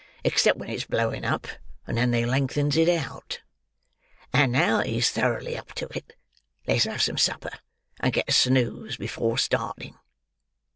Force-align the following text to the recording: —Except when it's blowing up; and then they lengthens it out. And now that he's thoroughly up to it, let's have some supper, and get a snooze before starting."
—Except 0.23 0.57
when 0.57 0.71
it's 0.71 0.83
blowing 0.89 1.23
up; 1.23 1.47
and 1.85 1.95
then 1.95 2.09
they 2.09 2.25
lengthens 2.25 2.75
it 2.75 2.89
out. 2.89 3.41
And 4.33 4.51
now 4.51 4.77
that 4.77 4.87
he's 4.87 5.11
thoroughly 5.11 5.55
up 5.55 5.73
to 5.73 5.87
it, 5.95 6.13
let's 6.65 6.85
have 6.85 7.03
some 7.03 7.19
supper, 7.19 7.51
and 7.99 8.11
get 8.11 8.27
a 8.29 8.31
snooze 8.31 8.97
before 8.97 9.37
starting." 9.37 9.95